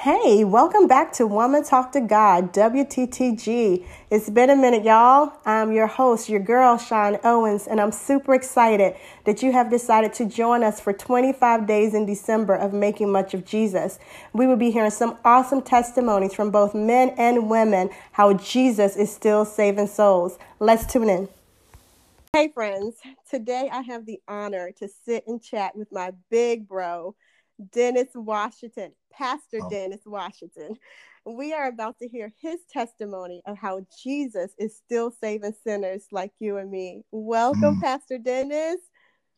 [0.00, 3.84] Hey, welcome back to Woman Talk to God, WTTG.
[4.10, 5.32] It's been a minute, y'all.
[5.46, 10.12] I'm your host, your girl, Sean Owens, and I'm super excited that you have decided
[10.12, 13.98] to join us for 25 days in December of Making Much of Jesus.
[14.34, 19.12] We will be hearing some awesome testimonies from both men and women how Jesus is
[19.12, 20.38] still saving souls.
[20.60, 21.28] Let's tune in.
[22.34, 22.96] Hey, friends.
[23.30, 27.16] Today I have the honor to sit and chat with my big bro,
[27.72, 28.92] Dennis Washington.
[29.12, 29.70] Pastor oh.
[29.70, 30.76] Dennis Washington.
[31.24, 36.32] We are about to hear his testimony of how Jesus is still saving sinners like
[36.38, 37.02] you and me.
[37.10, 37.82] Welcome, mm.
[37.82, 38.80] Pastor Dennis.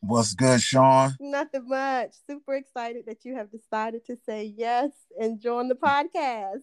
[0.01, 1.15] What's good, Sean?
[1.19, 2.11] Nothing much.
[2.29, 6.61] Super excited that you have decided to say yes and join the podcast.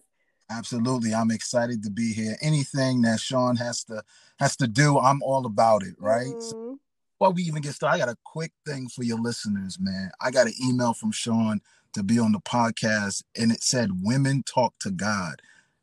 [0.49, 1.13] Absolutely.
[1.13, 2.37] I'm excited to be here.
[2.41, 4.03] Anything that Sean has to
[4.39, 6.27] has to do, I'm all about it, right?
[6.27, 6.39] Mm-hmm.
[6.39, 6.79] So,
[7.17, 10.11] before we even get started, I got a quick thing for your listeners, man.
[10.21, 11.61] I got an email from Sean
[11.93, 15.41] to be on the podcast and it said women talk to God.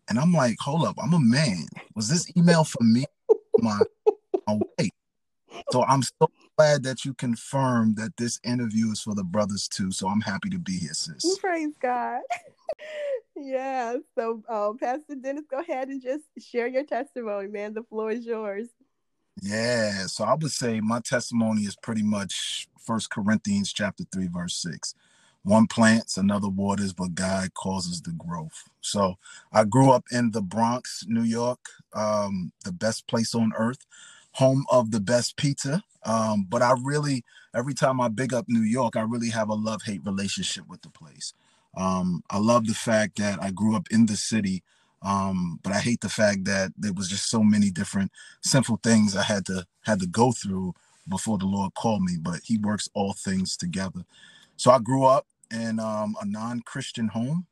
[0.09, 1.67] And I'm like, hold up, I'm a man.
[1.97, 3.07] Was this email for me?
[3.59, 3.81] My,
[4.47, 4.91] my wife.
[5.71, 9.91] So I'm so glad that you confirmed that this interview is for the brothers too.
[9.91, 11.39] So I'm happy to be here, sis.
[11.39, 12.21] Praise God.
[13.37, 13.97] yeah.
[14.17, 17.75] So um, Pastor Dennis, go ahead and just share your testimony, man.
[17.75, 18.69] The floor is yours.
[19.43, 20.07] Yeah.
[20.07, 24.95] So I would say my testimony is pretty much First Corinthians chapter 3, verse 6
[25.43, 28.65] one plants, another waters, but God causes the growth.
[28.81, 29.17] So
[29.53, 31.59] I grew up in the Bronx, New York,
[31.93, 33.85] um, the best place on earth,
[34.33, 35.83] home of the best pizza.
[36.07, 37.25] Um, but I really,
[37.55, 40.81] every time I big up New York, I really have a love hate relationship with
[40.81, 41.35] the place.
[41.77, 44.63] Um, I love the fact that I grew up in the city,
[45.05, 48.11] um, but I hate the fact that there was just so many different
[48.43, 50.75] sinful things I had to had to go through
[51.09, 52.17] before the Lord called me.
[52.21, 54.05] But He works all things together.
[54.57, 57.47] So I grew up in um, a non-Christian home.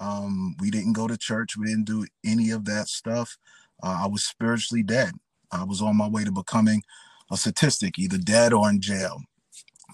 [0.00, 1.56] Um, we didn't go to church.
[1.56, 3.38] We didn't do any of that stuff.
[3.82, 5.12] Uh, I was spiritually dead.
[5.50, 6.82] I was on my way to becoming
[7.30, 9.22] a statistic, either dead or in jail.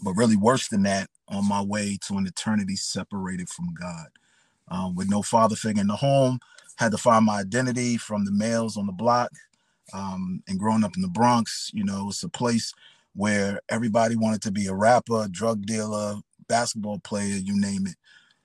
[0.03, 4.09] But really, worse than that, on my way to an eternity separated from God.
[4.69, 6.41] Um, with no father figure in the home,
[6.78, 9.31] had to find my identity from the males on the block.
[9.93, 12.72] Um, and growing up in the Bronx, you know, it's a place
[13.15, 16.16] where everybody wanted to be a rapper, drug dealer,
[16.49, 17.97] basketball player, you name it.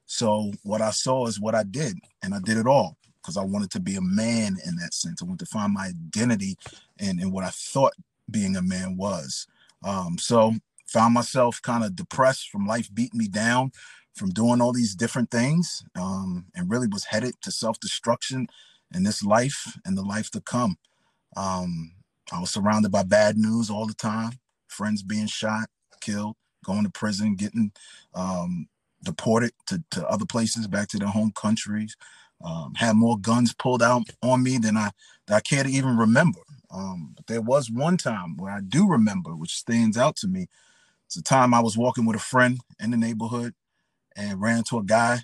[0.06, 3.44] So what I saw is what I did, and I did it all because I
[3.44, 5.22] wanted to be a man in that sense.
[5.22, 6.58] I wanted to find my identity
[7.00, 7.94] and, and what I thought
[8.30, 9.48] being a man was.
[9.84, 10.54] Um, so
[10.88, 13.72] found myself kind of depressed from life beating me down
[14.14, 18.48] from doing all these different things um, and really was headed to self-destruction
[18.94, 20.78] in this life and the life to come.
[21.36, 21.94] Um,
[22.32, 24.34] I was surrounded by bad news all the time,
[24.68, 25.68] friends being shot,
[26.02, 27.72] killed, going to prison, getting
[28.14, 28.68] um,
[29.04, 31.96] deported to, to other places, back to their home countries.
[32.44, 34.92] Um, had more guns pulled out on me than I
[35.28, 36.42] that I care to even remember.
[36.72, 40.48] Um, but there was one time where I do remember, which stands out to me.
[41.06, 43.54] It's a time I was walking with a friend in the neighborhood
[44.16, 45.20] and ran into a guy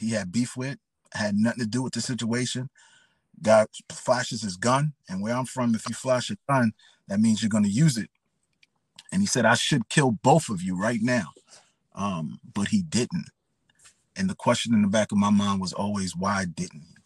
[0.00, 0.78] he had beef with,
[1.14, 2.68] had nothing to do with the situation.
[3.42, 6.72] Guy flashes his gun, and where I'm from, if you flash a gun,
[7.08, 8.10] that means you're going to use it
[9.12, 11.28] and he said, I should kill both of you right now.
[11.94, 13.30] Um, but he didn't.
[14.16, 16.96] And the question in the back of my mind was always, why didn't he?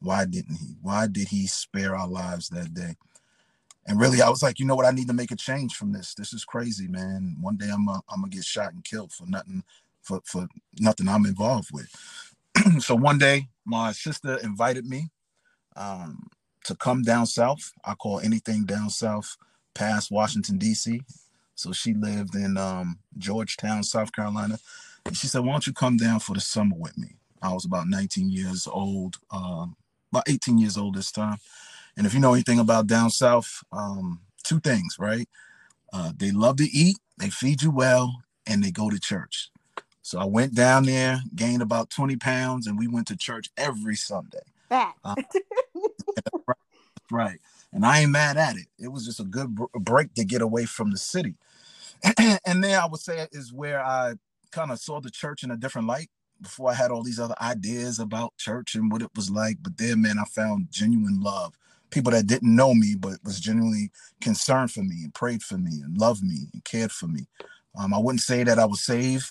[0.00, 0.76] Why didn't he?
[0.80, 2.96] Why did he spare our lives that day?
[3.86, 4.86] And really, I was like, you know what?
[4.86, 6.14] I need to make a change from this.
[6.14, 7.36] This is crazy, man.
[7.40, 9.64] One day I'm, I'm gonna get shot and killed for nothing,
[10.02, 10.48] for for
[10.80, 11.88] nothing I'm involved with.
[12.82, 15.10] so one day, my sister invited me
[15.76, 16.28] um,
[16.64, 17.72] to come down south.
[17.84, 19.36] I call anything down south
[19.74, 21.00] past Washington D.C.
[21.54, 24.58] So she lived in um, Georgetown, South Carolina.
[25.06, 27.16] And she said, Why don't you come down for the summer with me?
[27.42, 29.76] I was about 19 years old, um,
[30.12, 31.38] about 18 years old this time.
[31.96, 35.28] And if you know anything about down south, um, two things, right?
[35.92, 39.50] Uh, they love to eat, they feed you well, and they go to church.
[40.02, 43.96] So I went down there, gained about 20 pounds, and we went to church every
[43.96, 44.42] Sunday.
[44.70, 44.86] Uh,
[46.46, 46.56] right,
[47.10, 47.40] right
[47.72, 48.66] and I ain't mad at it.
[48.78, 51.34] It was just a good break to get away from the city.
[52.46, 54.14] and then I would say is where I
[54.50, 56.10] kind of saw the church in a different light.
[56.40, 59.78] Before I had all these other ideas about church and what it was like, but
[59.78, 61.54] then, man, I found genuine love.
[61.90, 65.70] People that didn't know me, but was genuinely concerned for me and prayed for me
[65.84, 67.28] and loved me and cared for me.
[67.78, 69.30] Um, I wouldn't say that I was saved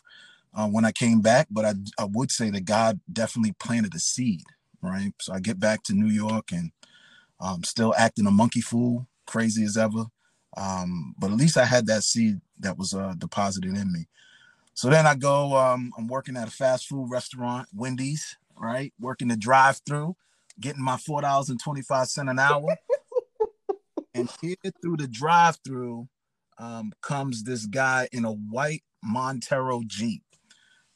[0.53, 3.99] uh, when I came back, but I, I would say that God definitely planted a
[3.99, 4.43] seed,
[4.81, 5.13] right?
[5.21, 6.71] So I get back to New York and
[7.39, 10.05] um, still acting a monkey fool, crazy as ever.
[10.57, 14.07] Um, but at least I had that seed that was uh, deposited in me.
[14.73, 18.93] So then I go, um, I'm working at a fast food restaurant, Wendy's, right?
[18.99, 20.15] Working the drive-through,
[20.59, 22.75] getting my four dollars and twenty-five cent an hour.
[24.13, 26.07] and here through the drive-through
[26.57, 30.23] um, comes this guy in a white Montero Jeep.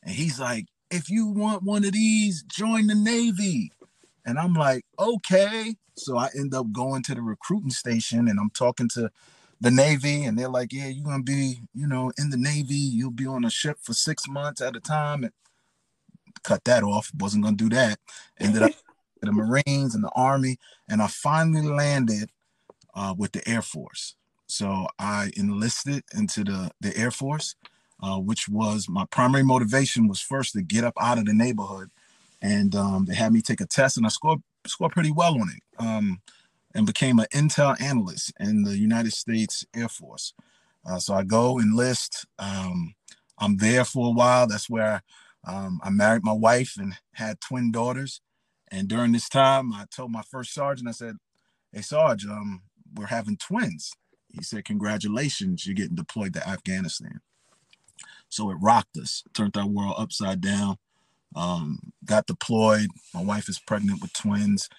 [0.06, 3.72] And he's like, if you want one of these, join the Navy.
[4.25, 5.75] And I'm like, okay.
[5.98, 9.10] So I end up going to the recruiting station and I'm talking to
[9.62, 13.12] the Navy, and they're like, yeah, you're gonna be, you know, in the Navy, you'll
[13.12, 15.24] be on a ship for six months at a time.
[15.24, 15.34] And
[16.44, 18.00] cut that off, wasn't gonna do that.
[18.40, 18.72] Ended up
[19.22, 20.57] the Marines and the Army,
[20.90, 22.30] and I finally landed
[22.94, 24.16] uh, with the Air Force.
[24.48, 27.56] So I enlisted into the, the Air Force,
[28.01, 31.89] uh, which was my primary motivation was first to get up out of the neighborhood.
[32.42, 35.50] And um, they had me take a test and I scored, scored pretty well on
[35.50, 36.21] it um,
[36.74, 40.33] and became an intel analyst in the United States Air Force.
[40.86, 42.25] Uh, so I go enlist.
[42.38, 42.94] Um,
[43.39, 44.47] I'm there for a while.
[44.47, 45.01] That's where
[45.47, 48.21] um, I married my wife and had twin daughters.
[48.71, 51.15] And during this time, I told my first sergeant, I said,
[51.71, 52.62] Hey, Sarge, um,
[52.95, 53.92] we're having twins.
[54.30, 57.21] He said, Congratulations, you're getting deployed to Afghanistan.
[58.36, 60.78] So it rocked us, turned our world upside down.
[61.38, 62.90] Um, got deployed.
[63.14, 64.70] My wife is pregnant with twins.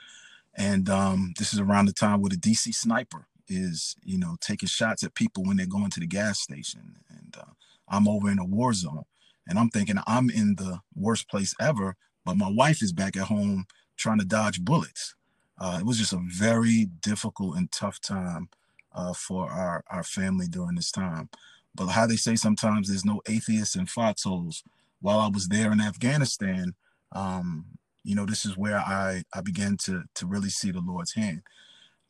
[0.54, 4.68] And um, this is around the time where the DC sniper is, you know, taking
[4.68, 6.96] shots at people when they're going to the gas station.
[7.08, 7.52] And uh,
[7.88, 9.04] I'm over in a war zone.
[9.48, 13.28] And I'm thinking I'm in the worst place ever, but my wife is back at
[13.28, 13.64] home
[13.96, 15.14] trying to dodge bullets.
[15.58, 18.50] Uh, it was just a very difficult and tough time
[18.94, 21.30] uh, for our, our family during this time.
[21.76, 24.62] But how they say sometimes there's no atheists in foxholes.
[25.00, 26.74] While I was there in Afghanistan,
[27.12, 27.66] um,
[28.02, 31.42] you know, this is where I, I began to, to really see the Lord's hand.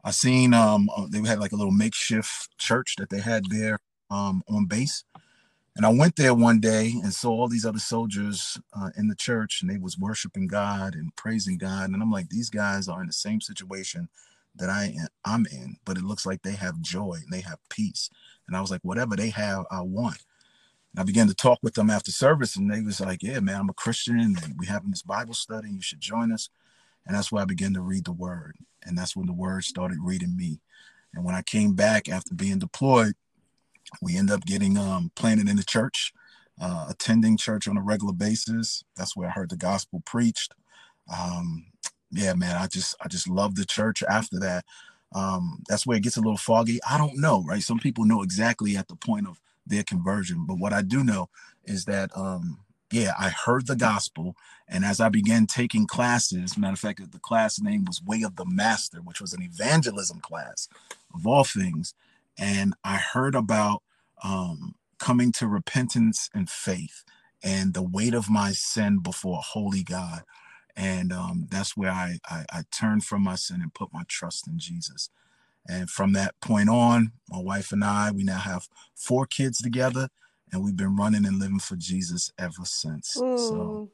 [0.04, 3.78] I seen um, uh, they had like a little makeshift church that they had there
[4.10, 5.04] um, on base.
[5.74, 9.14] And I went there one day and saw all these other soldiers uh, in the
[9.14, 11.90] church and they was worshiping God and praising God.
[11.90, 14.08] And I'm like, these guys are in the same situation
[14.56, 17.58] that I am, I'm in, but it looks like they have joy and they have
[17.68, 18.10] peace.
[18.46, 20.24] And I was like, whatever they have, I want.
[20.92, 23.60] And I began to talk with them after service, and they was like, yeah, man,
[23.60, 25.70] I'm a Christian, and we having this Bible study.
[25.70, 26.48] You should join us.
[27.06, 29.98] And that's where I began to read the Word, and that's when the Word started
[30.02, 30.60] reading me.
[31.14, 33.14] And when I came back after being deployed,
[34.02, 36.12] we end up getting um, planted in the church,
[36.60, 38.84] uh, attending church on a regular basis.
[38.96, 40.52] That's where I heard the gospel preached.
[41.14, 41.66] Um,
[42.10, 44.64] yeah, man, I just I just love the church after that.
[45.14, 46.80] Um, that's where it gets a little foggy.
[46.88, 47.62] I don't know, right?
[47.62, 51.28] Some people know exactly at the point of their conversion, but what I do know
[51.64, 52.60] is that um,
[52.92, 54.36] yeah, I heard the gospel,
[54.68, 58.36] and as I began taking classes, matter of fact, the class name was Way of
[58.36, 60.68] the Master, which was an evangelism class
[61.14, 61.94] of all things,
[62.38, 63.82] and I heard about
[64.22, 67.04] um, coming to repentance and faith
[67.42, 70.22] and the weight of my sin before a holy God
[70.76, 74.46] and um, that's where I, I, I turned from my sin and put my trust
[74.46, 75.10] in Jesus.
[75.68, 80.08] And from that point on, my wife and I, we now have four kids together,
[80.52, 83.16] and we've been running and living for Jesus ever since.
[83.16, 83.38] Mm.
[83.38, 83.90] So,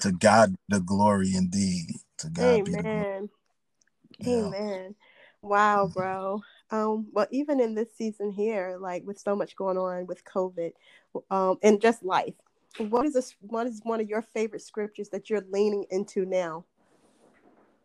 [0.00, 1.96] to God the glory indeed.
[2.18, 2.64] To God Amen.
[2.64, 4.46] be the glory.
[4.46, 4.94] Amen.
[5.40, 5.92] Wow, mm-hmm.
[5.92, 6.42] bro.
[6.70, 10.72] Um, well, even in this season here, like with so much going on with COVID,
[11.30, 12.34] um, and just life,
[12.78, 16.64] what is this what is one of your favorite scriptures that you're leaning into now?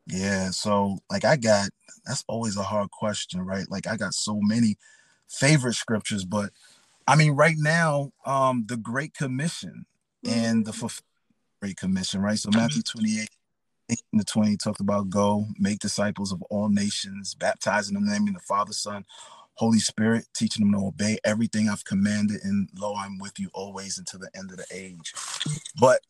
[0.07, 1.69] Yeah so like i got
[2.05, 3.69] that's always a hard question right?
[3.69, 4.77] Like i got so many
[5.27, 6.51] favorite scriptures but
[7.07, 9.85] i mean right now um the great commission
[10.25, 10.39] mm-hmm.
[10.39, 11.01] and the
[11.61, 12.39] great commission right?
[12.39, 13.29] So matthew 28
[13.89, 18.19] 18 to 20 talked about go make disciples of all nations baptizing them in the
[18.19, 19.05] name of the father son
[19.57, 23.97] Holy Spirit, teaching them to obey everything I've commanded, and lo, I'm with you always
[23.97, 25.13] until the end of the age.
[25.79, 26.01] But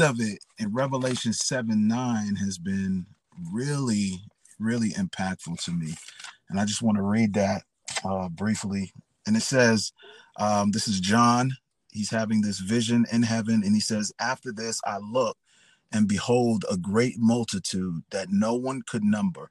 [0.00, 3.06] of it in Revelation 7 9 has been
[3.52, 4.20] really,
[4.58, 5.94] really impactful to me.
[6.50, 7.62] And I just want to read that
[8.04, 8.92] uh, briefly.
[9.26, 9.92] And it says,
[10.36, 11.56] um, This is John.
[11.90, 15.38] He's having this vision in heaven, and he says, After this, I look,
[15.92, 19.50] and behold, a great multitude that no one could number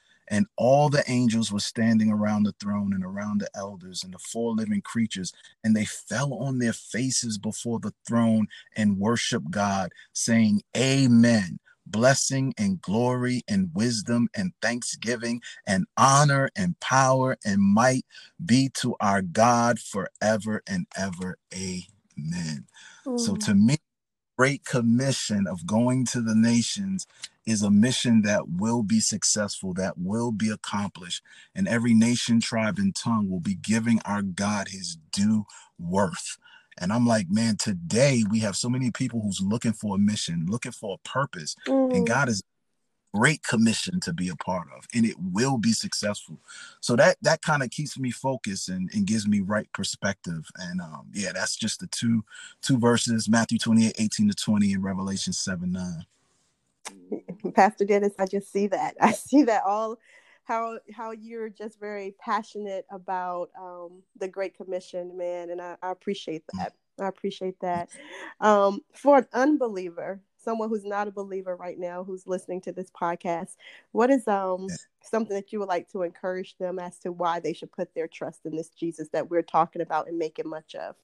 [0.31, 4.19] And all the angels were standing around the throne and around the elders and the
[4.19, 5.33] four living creatures,
[5.63, 8.47] and they fell on their faces before the throne
[8.77, 11.59] and worshiped God, saying, Amen.
[11.85, 18.05] blessing and glory and wisdom and thanksgiving and honor and power and might
[18.45, 21.37] be to our God forever and ever.
[21.53, 22.67] Amen.
[23.05, 23.19] Mm.
[23.19, 23.77] So to me,
[24.37, 27.05] great commission of going to the nations
[27.45, 31.23] is a mission that will be successful, that will be accomplished,
[31.55, 35.45] and every nation, tribe, and tongue will be giving our God his due
[35.79, 36.37] worth.
[36.77, 40.45] And I'm like, man, today we have so many people who's looking for a mission,
[40.47, 41.93] looking for a purpose, mm.
[41.93, 42.41] and God is
[43.13, 46.39] great commission to be a part of and it will be successful
[46.79, 50.79] so that that kind of keeps me focused and, and gives me right perspective and
[50.79, 52.23] um yeah that's just the two
[52.61, 56.05] two verses matthew 28 18 to 20 and revelation 7 9
[57.55, 58.95] Pastor Dennis, I just see that.
[59.01, 59.97] I see that all
[60.43, 65.91] how how you're just very passionate about um, the Great Commission, man, and I, I
[65.91, 66.73] appreciate that.
[66.99, 67.89] I appreciate that.
[68.39, 72.91] Um, for an unbeliever, someone who's not a believer right now, who's listening to this
[72.91, 73.55] podcast,
[73.91, 74.67] what is um
[75.03, 78.07] something that you would like to encourage them as to why they should put their
[78.07, 80.95] trust in this Jesus that we're talking about and making much of?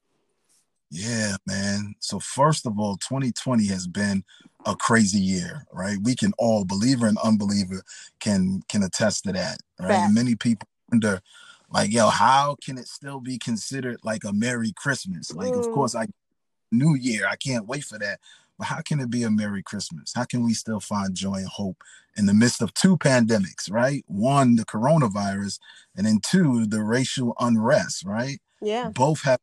[0.89, 1.95] Yeah, man.
[1.99, 4.23] So first of all, 2020 has been
[4.65, 5.97] a crazy year, right?
[6.01, 7.83] We can all, believer and unbeliever,
[8.19, 10.09] can can attest to that, right?
[10.11, 11.21] Many people wonder,
[11.69, 15.33] like, yo, how can it still be considered like a Merry Christmas?
[15.33, 15.59] Like, mm.
[15.59, 16.07] of course, I
[16.71, 18.19] New Year, I can't wait for that.
[18.57, 20.13] But how can it be a Merry Christmas?
[20.15, 21.77] How can we still find joy and hope
[22.17, 24.03] in the midst of two pandemics, right?
[24.07, 25.59] One, the coronavirus,
[25.95, 28.39] and then two, the racial unrest, right?
[28.59, 28.89] Yeah.
[28.89, 29.39] Both have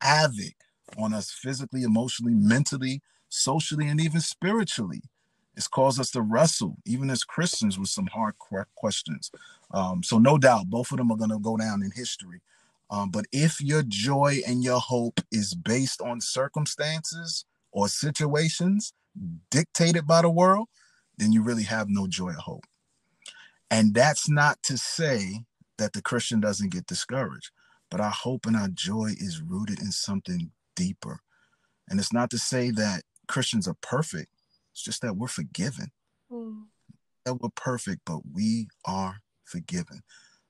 [0.00, 0.54] havoc
[0.96, 5.02] on us physically, emotionally, mentally, socially, and even spiritually.
[5.56, 8.34] It's caused us to wrestle, even as Christians, with some hard
[8.76, 9.30] questions.
[9.72, 12.40] Um, so, no doubt, both of them are going to go down in history.
[12.90, 18.92] Um, but if your joy and your hope is based on circumstances or situations
[19.50, 20.68] dictated by the world,
[21.18, 22.64] then you really have no joy or hope.
[23.70, 25.44] And that's not to say
[25.76, 27.50] that the Christian doesn't get discouraged,
[27.90, 31.20] but our hope and our joy is rooted in something deeper.
[31.88, 34.28] And it's not to say that Christians are perfect,
[34.72, 35.90] it's just that we're forgiven.
[36.30, 36.66] Mm.
[37.24, 40.02] That we're perfect, but we are forgiven.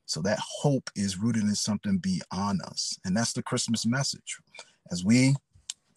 [0.04, 2.98] So that hope is rooted in something beyond us.
[3.04, 4.38] And that's the Christmas message.
[4.90, 5.34] As we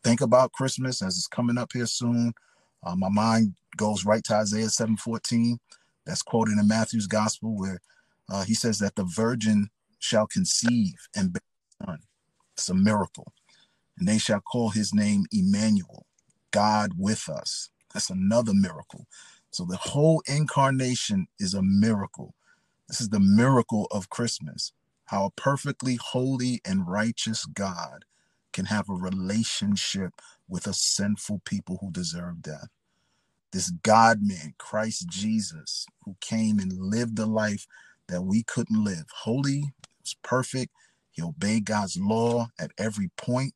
[0.04, 2.34] think about Christmas, as it's coming up here soon,
[2.84, 5.60] uh, my mind goes right to Isaiah 7:14.
[6.06, 7.80] That's quoted in Matthew's gospel, where
[8.30, 9.70] uh, he says that the virgin
[10.00, 11.42] shall conceive and bear
[11.82, 12.00] a son.
[12.54, 13.32] It's a miracle
[13.98, 16.06] and they shall call his name Emmanuel,
[16.52, 17.70] God with us.
[17.94, 19.08] That's another miracle.
[19.52, 22.36] So the whole incarnation is a miracle.
[22.88, 24.74] This is the miracle of Christmas.
[25.06, 28.06] How a perfectly holy and righteous God
[28.54, 30.14] can have a relationship
[30.50, 32.70] with a sinful people who deserve death.
[33.54, 37.68] This God man, Christ Jesus, who came and lived the life
[38.10, 39.06] that we couldn't live.
[39.24, 40.74] Holy, was perfect.
[41.12, 43.56] He obeyed God's law at every point.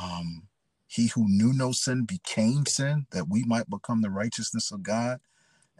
[0.00, 0.48] Um,
[0.86, 5.20] he who knew no sin became sin that we might become the righteousness of God.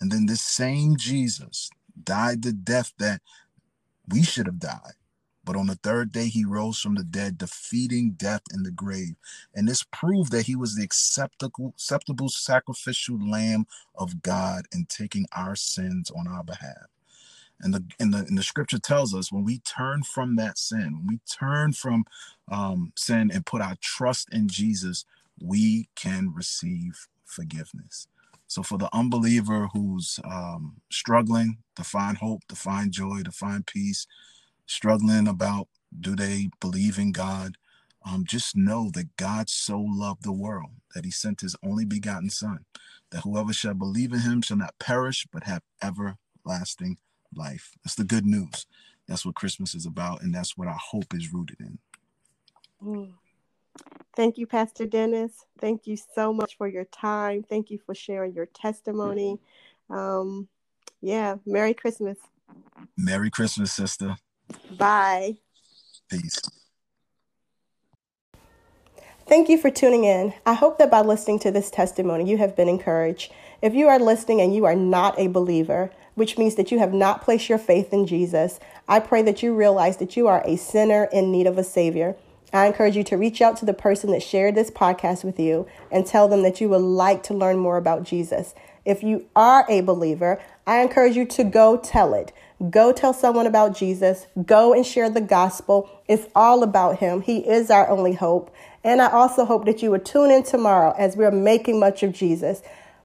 [0.01, 1.71] And then this same Jesus
[2.03, 3.21] died the death that
[4.09, 4.95] we should have died.
[5.45, 9.17] But on the third day, he rose from the dead, defeating death in the grave.
[9.55, 13.67] And this proved that he was the acceptable, acceptable sacrificial lamb
[13.97, 16.87] of God and taking our sins on our behalf.
[17.63, 20.99] And the, and the and the scripture tells us when we turn from that sin,
[20.99, 22.05] when we turn from
[22.51, 25.05] um, sin and put our trust in Jesus,
[25.41, 28.09] we can receive forgiveness.
[28.49, 33.67] So for the unbeliever who's um, struggling to find hope, to find joy, to find
[33.67, 34.07] peace,
[34.67, 37.57] struggling about do they believe in God,
[38.07, 42.31] um, just know that God so loved the world that he sent his only begotten
[42.31, 42.65] Son,
[43.11, 46.99] that whoever shall believe in him shall not perish but have everlasting
[47.37, 47.73] life.
[47.85, 48.67] That's the good news.
[49.09, 51.79] That's what Christmas is about, and that's what our hope is rooted in.
[52.85, 53.13] Mm.
[54.15, 55.33] Thank you, Pastor Dennis.
[55.59, 57.43] Thank you so much for your time.
[57.43, 59.39] Thank you for sharing your testimony.
[59.89, 60.49] Um,
[61.01, 62.19] yeah, Merry Christmas.
[62.97, 64.17] Merry Christmas, sister.
[64.71, 65.37] Bye.
[66.09, 66.41] Peace.
[69.27, 70.35] Thank you for tuning in.
[70.45, 73.33] I hope that by listening to this testimony, you have been encouraged.
[73.63, 76.93] If you are listening and you are not a believer, which means that you have
[76.93, 80.57] not placed your faith in Jesus, I pray that you realize that you are a
[80.57, 82.17] sinner in need of a Savior.
[82.53, 85.67] I encourage you to reach out to the person that shared this podcast with you
[85.91, 88.55] and tell them that you would like to learn more about Jesus.
[88.85, 92.33] If you are a believer, I encourage you to go tell it.
[92.71, 94.27] Go tell someone about Jesus.
[94.45, 95.89] Go and share the gospel.
[96.09, 97.23] It's all about Him.
[97.23, 98.55] He is our only hope.
[98.85, 102.13] And I also hope that you would tune in tomorrow as we're making much of
[102.13, 102.63] Jesus.